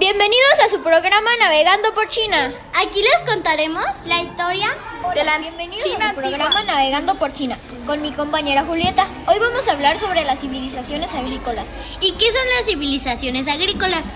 [0.00, 2.50] Bienvenidos a su programa Navegando por China.
[2.72, 4.74] Aquí les contaremos la historia
[5.14, 9.06] de la Bienvenidos China a su programa Navegando por China con mi compañera Julieta.
[9.26, 11.66] Hoy vamos a hablar sobre las civilizaciones agrícolas.
[12.00, 14.06] ¿Y qué son las civilizaciones agrícolas?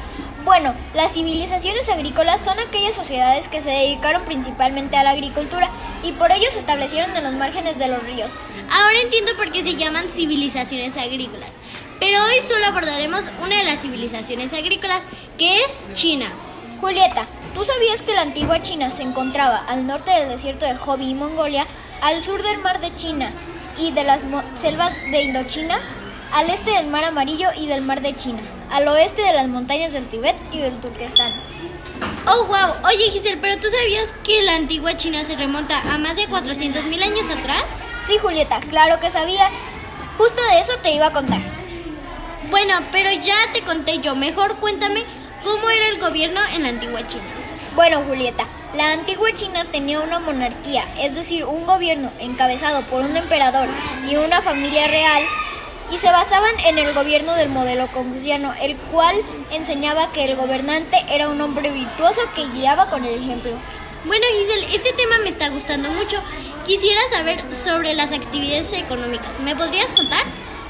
[0.47, 5.69] Bueno, las civilizaciones agrícolas son aquellas sociedades que se dedicaron principalmente a la agricultura
[6.03, 8.33] y por ello se establecieron en los márgenes de los ríos.
[8.71, 11.51] Ahora entiendo por qué se llaman civilizaciones agrícolas.
[12.01, 15.05] Pero hoy solo abordaremos una de las civilizaciones agrícolas,
[15.39, 16.33] que es China.
[16.81, 21.11] Julieta, ¿tú sabías que la antigua China se encontraba al norte del desierto de Gobi
[21.11, 21.67] y Mongolia,
[22.03, 23.31] al sur del mar de China
[23.79, 24.21] y de las
[24.61, 25.81] selvas de Indochina,
[26.33, 29.93] al este del mar Amarillo y del mar de China, al oeste de las montañas
[29.93, 31.33] del Tíbet y del Turquestán?
[32.27, 32.87] Oh, wow.
[32.87, 37.03] Oye, Giselle, ¿pero tú sabías que la antigua China se remonta a más de 400.000
[37.03, 37.65] años atrás?
[38.07, 39.49] Sí, Julieta, claro que sabía.
[40.19, 41.41] Justo de eso te iba a contar.
[42.51, 44.15] Bueno, pero ya te conté yo.
[44.15, 45.05] Mejor cuéntame
[45.43, 47.25] cómo era el gobierno en la antigua China.
[47.75, 53.17] Bueno, Julieta, la antigua China tenía una monarquía, es decir, un gobierno encabezado por un
[53.17, 53.69] emperador
[54.09, 55.23] y una familia real,
[55.91, 59.17] y se basaban en el gobierno del modelo confuciano, el cual
[59.51, 63.53] enseñaba que el gobernante era un hombre virtuoso que guiaba con el ejemplo.
[64.05, 66.23] Bueno, Giselle, este tema me está gustando mucho.
[66.67, 69.41] Quisiera saber sobre las actividades económicas.
[69.41, 70.23] ¿Me podrías contar?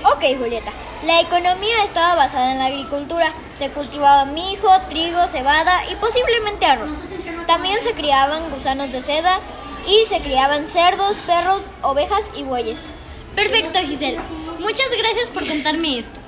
[0.05, 0.72] Ok, Julieta.
[1.06, 3.30] La economía estaba basada en la agricultura.
[3.58, 7.02] Se cultivaba mijo, trigo, cebada y posiblemente arroz.
[7.46, 9.38] También se criaban gusanos de seda
[9.86, 12.94] y se criaban cerdos, perros, ovejas y bueyes.
[13.34, 14.19] Perfecto, Giselle.
[14.61, 16.19] Muchas gracias por contarme esto.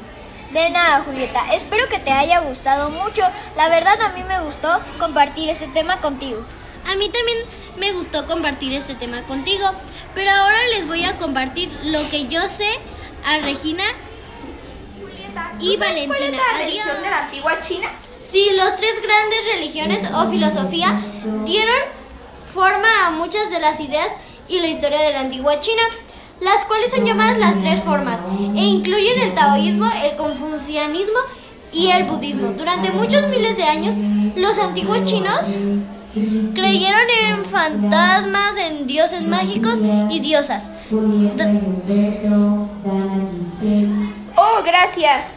[0.53, 1.43] De nada, Julieta.
[1.55, 3.23] Espero que te haya gustado mucho.
[3.57, 4.69] La verdad a mí me gustó
[4.99, 6.45] compartir este tema contigo.
[6.87, 7.39] A mí también
[7.79, 9.71] me gustó compartir este tema contigo.
[10.15, 12.69] Pero ahora les voy a compartir lo que yo sé
[13.25, 13.85] a Regina
[15.61, 16.17] y Valentina.
[16.17, 17.89] ¿Cuál es la religión de la antigua China?
[18.31, 21.01] Sí, los tres grandes religiones o filosofía
[21.45, 21.77] dieron
[22.53, 24.09] forma a muchas de las ideas
[24.49, 25.83] y la historia de la antigua China,
[26.41, 28.21] las cuales son llamadas las tres formas
[28.57, 31.19] e incluyen el taoísmo, el confucianismo
[31.73, 32.49] y el budismo.
[32.53, 33.95] Durante muchos miles de años,
[34.35, 35.47] los antiguos chinos
[36.55, 39.79] creyeron en fantasmas, en dioses mágicos
[40.11, 40.71] y diosas.
[44.37, 45.36] Oh, gracias.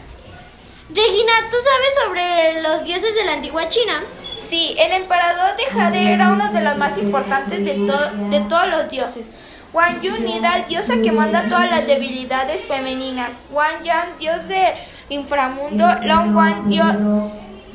[0.89, 4.03] Regina, ¿tú sabes sobre los dioses de la antigua China?
[4.35, 8.89] Sí, el emperador de Jade era uno de los más importantes de, de todos los
[8.89, 9.29] dioses.
[9.71, 13.33] Wang Yu Nida, diosa que manda todas las debilidades femeninas.
[13.51, 14.73] Wang Yang, dios del
[15.09, 15.85] inframundo.
[16.01, 16.95] Long Wan, dios,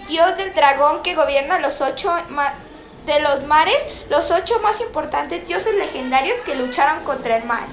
[0.08, 2.12] dios del dragón que gobierna los ocho
[3.06, 7.64] de los mares, los ocho más importantes dioses legendarios que lucharon contra el mar.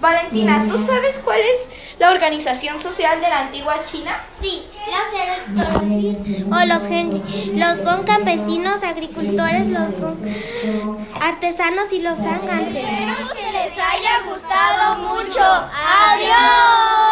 [0.00, 1.68] Valentina, ¿tú sabes cuál es
[1.98, 4.18] la organización social de la antigua China?
[4.40, 7.22] Sí, los o los, gen,
[7.58, 10.18] los gon campesinos, agricultores, los gon
[11.20, 12.76] artesanos y los zangantes.
[12.76, 15.42] Espero que les haya gustado mucho.
[15.42, 17.09] ¡Adiós!